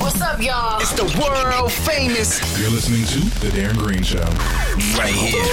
[0.00, 0.80] What's up, y'all?
[0.80, 2.40] It's the world famous.
[2.60, 4.18] You're listening to The Darren Green Show.
[4.96, 5.44] Right here.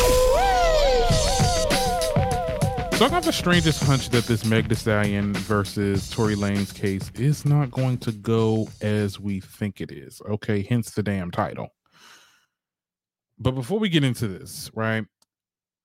[2.95, 7.11] So I got the strangest hunch that this Meg Thee Stallion versus Tory Lanez case
[7.15, 10.21] is not going to go as we think it is.
[10.29, 11.69] Okay, hence the damn title.
[13.39, 15.05] But before we get into this, right?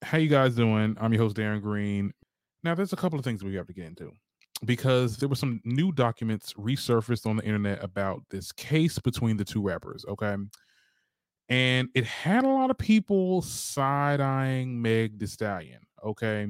[0.02, 0.96] How you guys doing?
[1.00, 2.12] I'm your host Darren Green.
[2.62, 4.12] Now, there's a couple of things we have to get into
[4.64, 9.44] because there were some new documents resurfaced on the internet about this case between the
[9.44, 10.04] two rappers.
[10.08, 10.36] Okay.
[11.48, 15.80] And it had a lot of people side eyeing Meg Thee Stallion.
[16.04, 16.46] Okay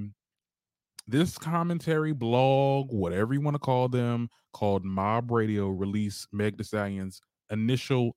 [1.11, 6.64] this commentary blog, whatever you want to call them, called Mob Radio, released Meg Thee
[6.64, 8.16] Stallion's initial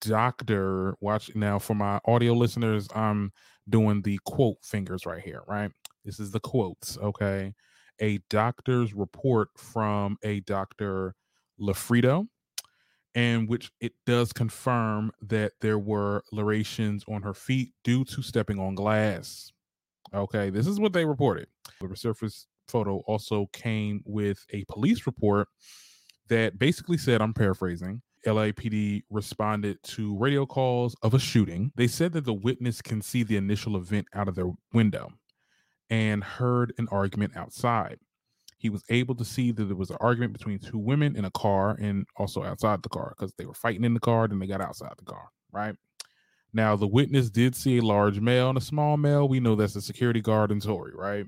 [0.00, 0.94] doctor.
[1.00, 3.32] Watch now for my audio listeners, I'm
[3.68, 5.70] doing the quote fingers right here, right?
[6.04, 7.54] This is the quotes, okay?
[8.00, 11.14] A doctor's report from a Dr.
[11.60, 12.26] Leffredo,
[13.14, 18.58] and which it does confirm that there were lacerations on her feet due to stepping
[18.58, 19.52] on glass.
[20.12, 21.46] Okay, this is what they reported.
[21.80, 25.48] The resurfaced photo also came with a police report
[26.28, 31.72] that basically said, I'm paraphrasing, LAPD responded to radio calls of a shooting.
[31.76, 35.10] They said that the witness can see the initial event out of their window
[35.90, 37.98] and heard an argument outside.
[38.58, 41.30] He was able to see that there was an argument between two women in a
[41.30, 44.46] car and also outside the car because they were fighting in the car, then they
[44.46, 45.76] got outside the car, right?
[46.54, 49.28] Now, the witness did see a large male and a small male.
[49.28, 51.26] We know that's a security guard and Tory, right?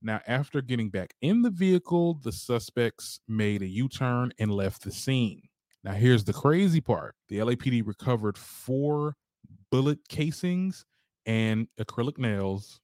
[0.00, 4.82] Now, after getting back in the vehicle, the suspects made a U turn and left
[4.82, 5.42] the scene.
[5.84, 9.16] Now, here's the crazy part the LAPD recovered four
[9.70, 10.84] bullet casings
[11.26, 12.80] and acrylic nails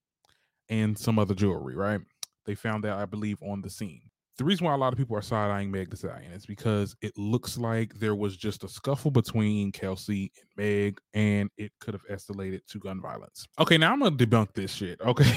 [0.69, 2.01] and some other jewelry, right?
[2.47, 4.03] They found that, I believe, on the scene
[4.39, 6.95] the reason why a lot of people are side eyeing Meg Thee Stallion is because
[7.03, 11.93] it looks like there was just a scuffle between Kelsey and Meg, and it could
[11.93, 13.49] have escalated to gun violence.
[13.59, 15.01] Okay, now I'm gonna debunk this shit.
[15.01, 15.37] Okay.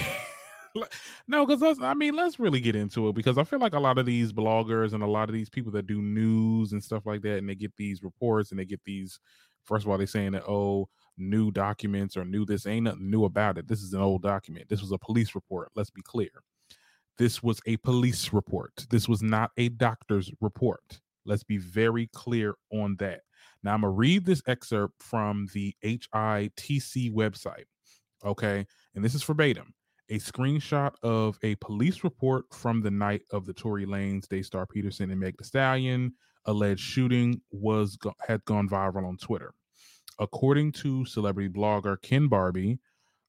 [1.28, 3.98] no, because I mean, let's really get into it because I feel like a lot
[3.98, 7.24] of these bloggers and a lot of these people that do news and stuff like
[7.24, 9.20] that, and they get these reports and they get these.
[9.64, 13.26] First of all, they're saying that oh, new documents or new this ain't nothing new
[13.26, 13.68] about it.
[13.68, 14.70] This is an old document.
[14.70, 15.70] This was a police report.
[15.76, 16.30] Let's be clear
[17.18, 18.88] this was a police report.
[18.90, 21.00] This was not a doctor's report.
[21.26, 23.22] Let's be very clear on that.
[23.64, 27.66] Now, I'm to read this excerpt from the HITC website.
[28.26, 28.66] Okay.
[28.96, 29.74] And this is verbatim
[30.10, 35.10] a screenshot of a police report from the night of the Tory Lanez, Daystar Peterson,
[35.10, 36.14] and Meg Thee Stallion
[36.46, 37.98] alleged shooting was
[38.28, 39.54] had gone viral on Twitter.
[40.22, 42.80] According to celebrity blogger Ken Barbie,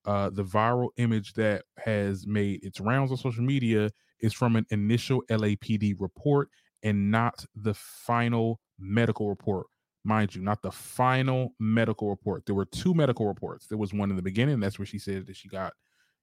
[0.05, 4.67] uh, the viral image that has made its rounds on social media is from an
[4.71, 6.49] initial LAPD report
[6.83, 9.67] and not the final medical report.
[10.05, 12.45] Mind you, not the final medical report.
[12.45, 13.69] There were two medical reports.
[13.69, 14.61] There was one in the beginning.
[14.61, 15.73] That's where she said that she got,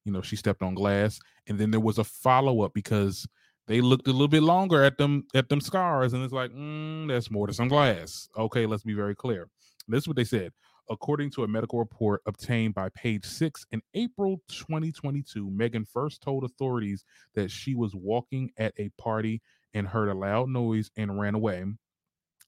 [0.05, 1.19] you know, she stepped on glass.
[1.47, 3.25] And then there was a follow up because
[3.67, 7.07] they looked a little bit longer at them at them scars, and it's like, mm,
[7.07, 8.27] that's more than some glass.
[8.35, 9.47] Okay, let's be very clear.
[9.89, 10.51] This is what they said
[10.89, 16.43] according to a medical report obtained by Page Six in April 2022, Megan first told
[16.43, 17.03] authorities
[17.35, 19.41] that she was walking at a party
[19.73, 21.63] and heard a loud noise and ran away.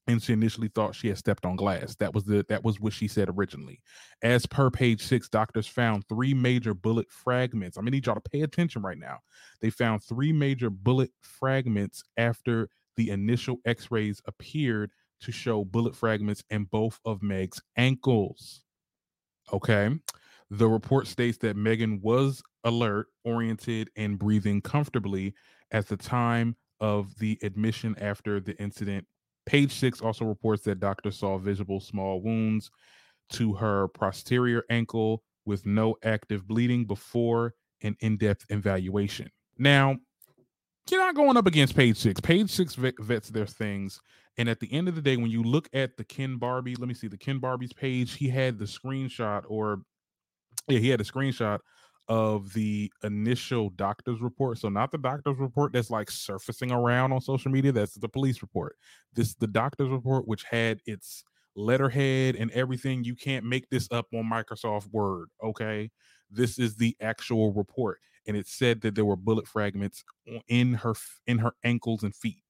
[0.08, 1.94] And she initially thought she had stepped on glass.
[2.00, 3.80] That was the that was what she said originally.
[4.20, 7.76] As per page six, doctors found three major bullet fragments.
[7.76, 9.18] I'm gonna need y'all to pay attention right now.
[9.60, 14.90] They found three major bullet fragments after the initial x-rays appeared
[15.22, 18.62] to show bullet fragments in both of Meg's ankles.
[19.52, 19.90] Okay.
[20.50, 25.34] The report states that Megan was alert, oriented, and breathing comfortably
[25.70, 29.06] at the time of the admission after the incident.
[29.46, 32.70] Page six also reports that doctors saw visible small wounds
[33.30, 39.28] to her posterior ankle with no active bleeding before an in depth evaluation.
[39.58, 39.96] Now,
[40.90, 42.20] you're not going up against page six.
[42.20, 44.00] Page six vets their things.
[44.38, 46.88] And at the end of the day, when you look at the Ken Barbie, let
[46.88, 49.82] me see the Ken Barbie's page, he had the screenshot or
[50.68, 51.58] yeah, he had a screenshot
[52.08, 54.58] of the initial doctor's report.
[54.58, 57.72] So not the doctor's report that's like surfacing around on social media.
[57.72, 58.76] That's the police report.
[59.14, 63.04] This the doctor's report, which had its letterhead and everything.
[63.04, 65.28] You can't make this up on Microsoft Word.
[65.42, 65.90] Okay.
[66.30, 67.98] This is the actual report.
[68.26, 70.04] And it said that there were bullet fragments
[70.48, 70.94] in her
[71.26, 72.42] in her ankles and feet.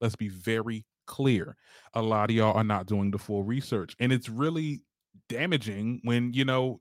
[0.00, 1.56] Let's be very clear.
[1.94, 3.94] A lot of y'all are not doing the full research.
[4.00, 4.82] And it's really
[5.28, 6.80] damaging when you know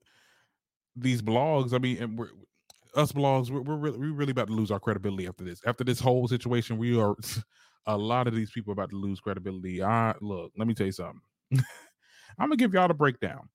[0.95, 1.73] these blogs.
[1.73, 2.29] I mean, and we're,
[2.95, 5.61] us blogs, we're, we're really, we're really about to lose our credibility after this.
[5.65, 7.15] After this whole situation, we are
[7.85, 9.83] a lot of these people about to lose credibility.
[9.83, 11.21] I look, let me tell you something.
[12.39, 13.49] I'm gonna give y'all the breakdown.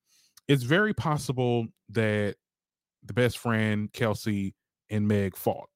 [0.48, 2.36] It's very possible that
[3.04, 4.54] the best friend Kelsey
[4.90, 5.68] and Meg fought,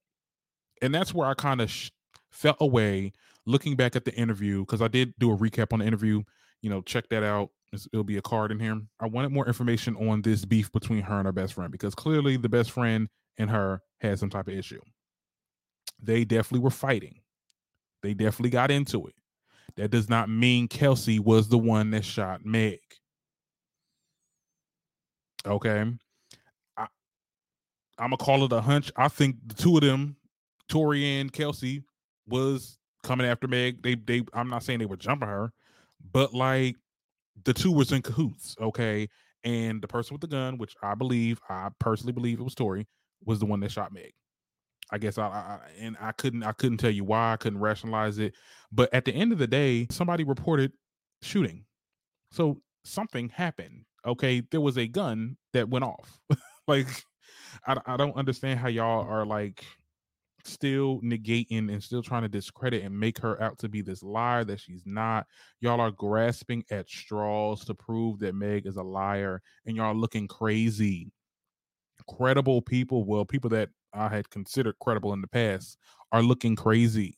[0.81, 1.89] and that's where I kind of sh-
[2.31, 3.11] felt away
[3.45, 6.23] looking back at the interview because I did do a recap on the interview.
[6.61, 7.49] You know, check that out.
[7.91, 8.79] It'll be a card in here.
[8.99, 12.37] I wanted more information on this beef between her and her best friend because clearly
[12.37, 13.07] the best friend
[13.37, 14.81] and her had some type of issue.
[16.01, 17.21] They definitely were fighting.
[18.03, 19.15] They definitely got into it.
[19.77, 22.79] That does not mean Kelsey was the one that shot Meg.
[25.45, 25.85] Okay.
[26.77, 26.87] I,
[27.97, 28.91] I'm gonna call it a hunch.
[28.95, 30.15] I think the two of them,
[30.69, 31.83] Tory and Kelsey,
[32.27, 33.81] was coming after Meg.
[33.81, 35.51] They they I'm not saying they were jumping her,
[36.11, 36.75] but like
[37.43, 39.07] the two was in cahoots, okay?
[39.43, 42.87] And the person with the gun, which I believe, I personally believe it was Tory,
[43.25, 44.13] was the one that shot Meg.
[44.89, 48.17] I guess I, I, and I couldn't I couldn't tell you why I couldn't rationalize
[48.17, 48.33] it,
[48.71, 50.73] but at the end of the day, somebody reported
[51.21, 51.65] shooting,
[52.31, 53.85] so something happened.
[54.05, 56.19] Okay, there was a gun that went off.
[56.67, 56.87] like
[57.65, 59.63] I I don't understand how y'all are like
[60.45, 64.43] still negating and still trying to discredit and make her out to be this liar
[64.45, 65.25] that she's not.
[65.59, 70.27] Y'all are grasping at straws to prove that Meg is a liar and y'all looking
[70.27, 71.11] crazy.
[72.09, 75.77] Credible people, well, people that I had considered credible in the past,
[76.11, 77.17] are looking crazy.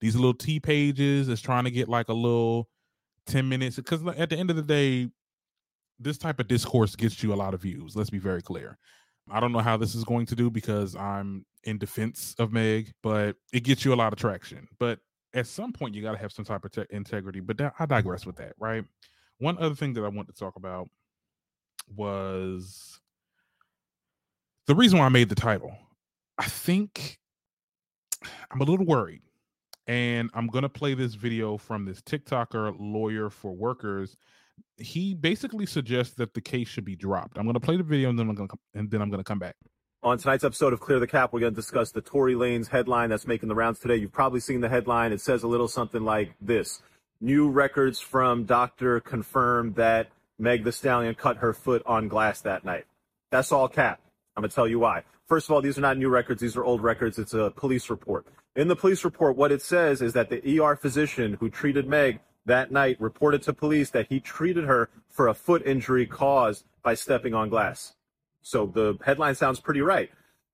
[0.00, 2.68] These little T pages is trying to get like a little
[3.26, 5.10] 10 minutes because at the end of the day,
[5.98, 7.96] this type of discourse gets you a lot of views.
[7.96, 8.78] Let's be very clear.
[9.30, 12.92] I don't know how this is going to do because I'm in defense of Meg,
[13.02, 14.68] but it gets you a lot of traction.
[14.78, 15.00] But
[15.34, 17.40] at some point, you got to have some type of te- integrity.
[17.40, 18.84] But I digress with that, right?
[19.38, 20.88] One other thing that I want to talk about
[21.94, 23.00] was
[24.66, 25.76] the reason why I made the title.
[26.38, 27.18] I think
[28.50, 29.22] I'm a little worried.
[29.86, 34.16] And I'm going to play this video from this TikToker lawyer for workers.
[34.76, 37.38] He basically suggests that the case should be dropped.
[37.38, 39.20] I'm going to play the video and then I'm going to and then I'm going
[39.20, 39.56] to come back.
[40.02, 43.10] On tonight's episode of Clear the Cap, we're going to discuss the Tory Lanez headline
[43.10, 43.96] that's making the rounds today.
[43.96, 45.12] You've probably seen the headline.
[45.12, 46.82] It says a little something like this.
[47.20, 50.08] New records from doctor confirm that
[50.38, 52.84] Meg Thee Stallion cut her foot on glass that night.
[53.32, 54.00] That's all cap.
[54.36, 55.02] I'm going to tell you why.
[55.28, 56.40] First of all, these are not new records.
[56.40, 57.18] These are old records.
[57.18, 58.26] It's a police report.
[58.56, 62.20] In the police report, what it says is that the ER physician who treated Meg
[62.46, 66.94] that night reported to police that he treated her for a foot injury caused by
[66.94, 67.94] stepping on glass.
[68.40, 70.10] So the headline sounds pretty right.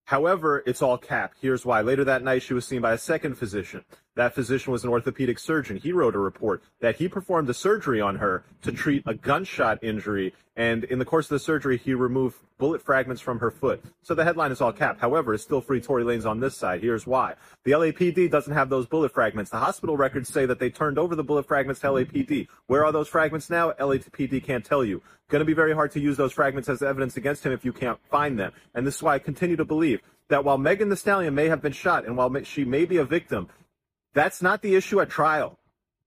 [0.07, 1.35] However, it's all cap.
[1.41, 1.81] Here's why.
[1.81, 3.85] Later that night, she was seen by a second physician.
[4.17, 5.77] That physician was an orthopedic surgeon.
[5.77, 9.83] He wrote a report that he performed the surgery on her to treat a gunshot
[9.83, 10.33] injury.
[10.57, 13.83] And in the course of the surgery, he removed bullet fragments from her foot.
[14.03, 15.01] So the headline is all cap.
[15.01, 16.81] However, it's still free Tory Lanez on this side.
[16.81, 17.35] Here's why.
[17.65, 19.51] The LAPD doesn't have those bullet fragments.
[19.51, 22.47] The hospital records say that they turned over the bullet fragments to LAPD.
[22.69, 23.73] Where are those fragments now?
[23.73, 25.03] LAPD can't tell you.
[25.29, 27.73] Going to be very hard to use those fragments as evidence against him if you
[27.73, 28.53] can't find them.
[28.75, 31.61] And this is why I continue to believe that while Megan Thee Stallion may have
[31.61, 33.49] been shot and while she may be a victim,
[34.15, 35.59] that's not the issue at trial.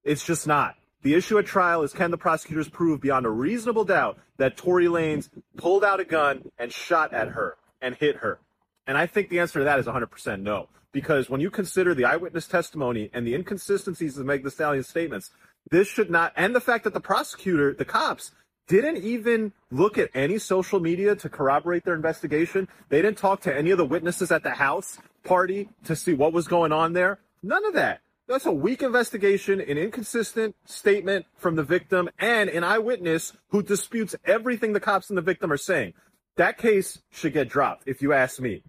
[0.03, 0.75] It's just not.
[1.03, 4.85] The issue at trial is can the prosecutors prove beyond a reasonable doubt that Tory
[4.85, 8.39] Lanez pulled out a gun and shot at her and hit her?
[8.87, 10.69] And I think the answer to that is 100% no.
[10.91, 15.29] Because when you consider the eyewitness testimony and the inconsistencies of Meg Thee Stallion's statements,
[15.69, 18.31] this should not, and the fact that the prosecutor, the cops,
[18.67, 22.67] didn't even look at any social media to corroborate their investigation.
[22.89, 26.33] They didn't talk to any of the witnesses at the house party to see what
[26.33, 27.19] was going on there.
[27.48, 28.01] None of that.
[28.27, 34.18] That's a weak investigation, an inconsistent statement from the victim, and an eyewitness who disputes
[34.25, 35.94] everything the cops and the victim are saying.
[36.36, 38.63] That case should get dropped, if you ask me.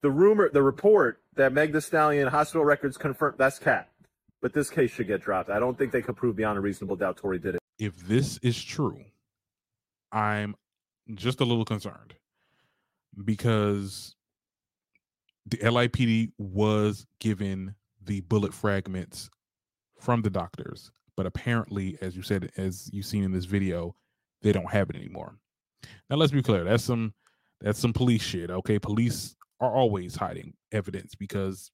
[0.00, 3.90] The rumor, the report that Meg Thee Stallion hospital records confirm that's cat.
[4.40, 5.50] But this case should get dropped.
[5.50, 7.60] I don't think they could prove beyond a reasonable doubt Tory did it.
[7.78, 9.04] If this is true,
[10.10, 10.54] I'm
[11.14, 12.14] just a little concerned
[13.22, 14.14] because
[15.46, 19.30] the LAPD was given the bullet fragments
[20.00, 23.94] from the doctors, but apparently, as you said, as you've seen in this video,
[24.42, 25.36] they don't have it anymore.
[26.10, 26.64] Now, let's be clear.
[26.64, 27.14] That's some
[27.60, 28.50] That's some police shit.
[28.50, 31.70] Okay, police are always hiding evidence because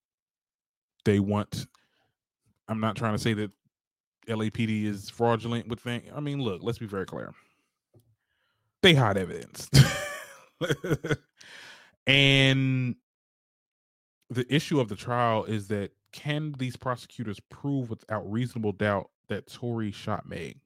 [1.04, 1.66] they want.
[2.68, 3.50] I'm not trying to say that
[4.28, 6.10] LAPD is fraudulent with things.
[6.14, 7.32] I mean, look, let's be very clear.
[8.82, 9.70] They hide evidence.
[12.06, 12.94] and
[14.30, 19.46] the issue of the trial is that can these prosecutors prove without reasonable doubt that
[19.46, 20.60] Tory shot Meg?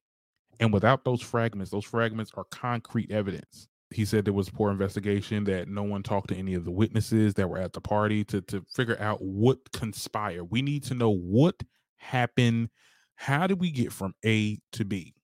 [0.61, 3.69] And without those fragments, those fragments are concrete evidence.
[3.91, 7.35] He said there was poor investigation, that no one talked to any of the witnesses
[7.35, 10.45] that were at the party to, to figure out what conspired.
[10.51, 11.63] We need to know what
[11.97, 12.71] happened.
[13.17, 15.15] How did we get from A to B?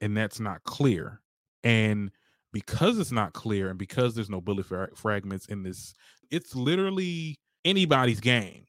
[0.00, 1.20] And that's not clear.
[1.64, 2.10] And
[2.52, 4.66] because it's not clear and because there's no bullet
[4.96, 5.94] fragments in this,
[6.30, 8.64] it's literally anybody's game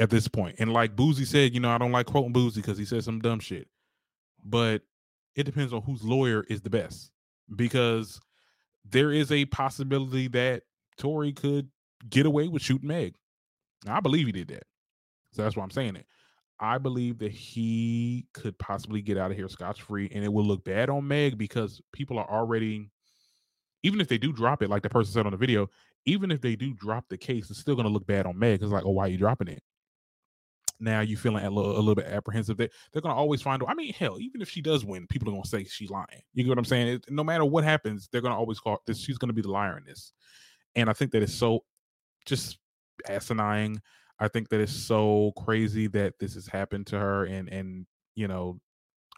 [0.00, 0.56] at this point.
[0.58, 3.20] And like Boosie said, you know, I don't like quoting Boosie because he said some
[3.20, 3.68] dumb shit.
[4.44, 4.82] But
[5.36, 7.10] it depends on whose lawyer is the best.
[7.54, 8.20] Because
[8.84, 10.62] there is a possibility that
[10.96, 11.68] Tory could
[12.08, 13.14] get away with shooting Meg.
[13.86, 14.64] I believe he did that.
[15.32, 16.06] So that's why I'm saying it.
[16.60, 20.44] I believe that he could possibly get out of here scotch free, and it will
[20.44, 22.90] look bad on Meg because people are already,
[23.84, 25.70] even if they do drop it, like the person said on the video,
[26.06, 28.62] even if they do drop the case, it's still going to look bad on Meg.
[28.62, 29.62] It's like, oh, why are you dropping it?
[30.80, 32.56] Now you feeling a little, a little bit apprehensive.
[32.56, 33.62] They, they're going to always find.
[33.66, 36.06] I mean, hell, even if she does win, people are going to say she's lying.
[36.34, 36.88] You get what I'm saying?
[36.88, 38.98] It, no matter what happens, they're going to always call this.
[38.98, 40.12] She's going to be the liar in this,
[40.76, 41.64] and I think that is so
[42.26, 42.58] just
[43.08, 43.80] asinine.
[44.20, 48.28] I think that it's so crazy that this has happened to her, and and you
[48.28, 48.60] know,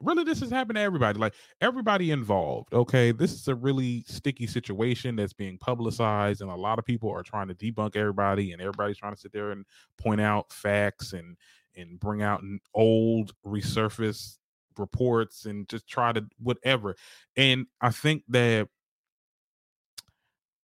[0.01, 1.19] really, this has happened to everybody.
[1.19, 2.73] Like everybody involved.
[2.73, 7.11] Okay, this is a really sticky situation that's being publicized, and a lot of people
[7.11, 9.65] are trying to debunk everybody, and everybody's trying to sit there and
[9.99, 11.37] point out facts and
[11.77, 12.43] and bring out
[12.75, 14.39] old resurfaced
[14.79, 16.97] reports and just try to whatever.
[17.37, 18.69] And I think that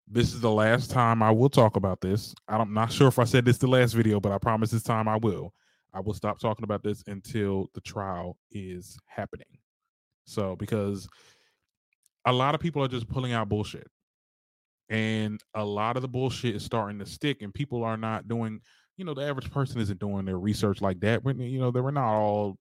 [0.06, 2.34] this is the last time I will talk about this.
[2.48, 5.08] I'm not sure if I said this the last video, but I promise this time
[5.08, 5.52] I will.
[5.94, 9.46] I will stop talking about this until the trial is happening.
[10.26, 11.08] So, because
[12.26, 13.86] a lot of people are just pulling out bullshit.
[14.90, 18.60] And a lot of the bullshit is starting to stick, and people are not doing,
[18.96, 21.24] you know, the average person isn't doing their research like that.
[21.24, 22.56] When, you know, they were not all,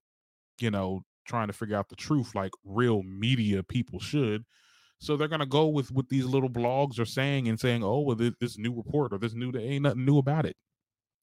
[0.60, 4.44] you know, trying to figure out the truth like real media people should
[5.00, 8.16] so they're gonna go with what these little blogs are saying and saying, "Oh, well,
[8.16, 10.56] this, this new report or this new, there ain't nothing new about it."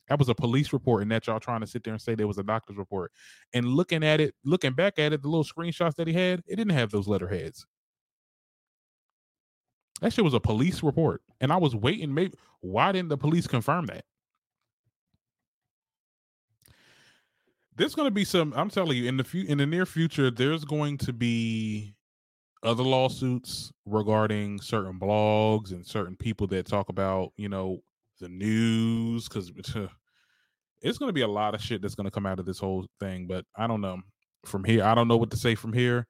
[0.08, 2.27] That was a police report, and that y'all trying to sit there and say there
[2.27, 3.12] was a doctor's report.
[3.53, 6.58] And looking at it, looking back at it, the little screenshots that he had, it
[6.58, 7.65] didn't have those letterheads.
[10.01, 12.13] That shit was a police report, and I was waiting.
[12.13, 14.03] Maybe why didn't the police confirm that?
[17.75, 18.53] There's going to be some.
[18.55, 21.96] I'm telling you, in the few in the near future, there's going to be
[22.63, 27.81] other lawsuits regarding certain blogs and certain people that talk about, you know,
[28.21, 29.51] the news because
[30.81, 32.59] it's going to be a lot of shit that's going to come out of this
[32.59, 33.27] whole thing.
[33.27, 33.99] But I don't know.
[34.45, 36.07] From here, I don't know what to say from here.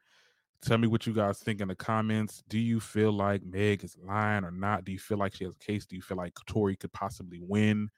[0.63, 2.43] Tell me what you guys think in the comments.
[2.47, 4.85] Do you feel like Meg is lying or not?
[4.85, 5.85] Do you feel like she has a case?
[5.85, 7.89] Do you feel like Tory could possibly win?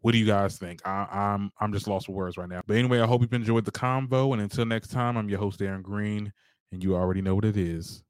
[0.00, 0.80] What do you guys think?
[0.86, 2.62] I, I'm I'm just lost for words right now.
[2.66, 4.32] But anyway, I hope you've enjoyed the convo.
[4.32, 6.32] And until next time, I'm your host Darren Green
[6.72, 8.02] and you already know what it is.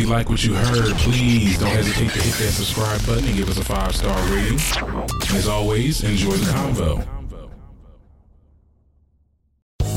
[0.00, 3.36] If you like what you heard, please don't hesitate to hit that subscribe button and
[3.36, 4.54] give us a five star rating.
[5.36, 7.06] As always, enjoy the convo.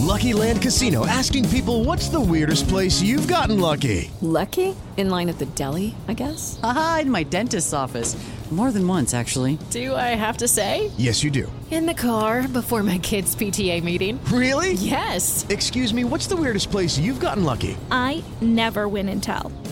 [0.01, 4.11] Lucky Land Casino asking people what's the weirdest place you've gotten lucky?
[4.19, 4.75] Lucky?
[4.97, 6.59] In line at the deli, I guess?
[6.61, 8.17] Aha, in my dentist's office.
[8.51, 9.57] More than once, actually.
[9.71, 10.91] Do I have to say?
[10.97, 11.51] Yes, you do.
[11.71, 14.23] In the car before my kids' PTA meeting.
[14.25, 14.73] Really?
[14.73, 15.47] Yes.
[15.49, 17.75] Excuse me, what's the weirdest place you've gotten lucky?
[17.89, 19.51] I never win and tell.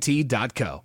[0.00, 0.84] TNT.co.